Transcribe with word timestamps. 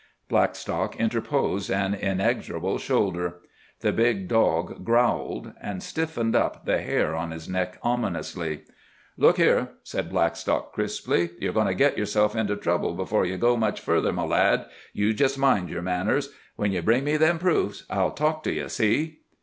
Blackstock 0.29 0.95
interposed 0.99 1.69
an 1.69 1.93
inexorable 1.93 2.79
shoulder. 2.79 3.35
The 3.81 3.91
big 3.91 4.27
dog 4.27 4.83
growled, 4.83 5.53
and 5.61 5.83
stiffened 5.83 6.35
up 6.35 6.65
the 6.65 6.81
hair 6.81 7.15
on 7.15 7.29
his 7.29 7.47
neck 7.47 7.77
ominously. 7.83 8.63
"Look 9.15 9.37
here," 9.37 9.73
said 9.83 10.09
Blackstock 10.09 10.73
crisply, 10.73 11.29
"you're 11.37 11.53
goin' 11.53 11.67
to 11.67 11.75
git 11.75 11.99
yourself 11.99 12.35
into 12.35 12.55
trouble 12.55 12.95
before 12.95 13.27
you 13.27 13.37
go 13.37 13.55
much 13.55 13.79
further, 13.79 14.11
my 14.11 14.23
lad. 14.23 14.65
You 14.91 15.13
jest 15.13 15.37
mind 15.37 15.69
your 15.69 15.83
manners. 15.83 16.33
When 16.55 16.71
you 16.71 16.81
bring 16.81 17.03
me 17.03 17.15
them 17.17 17.37
proofs, 17.37 17.83
I'll 17.87 18.09
talk 18.09 18.41
to 18.45 18.51
you, 18.51 18.69
see!" 18.69 19.19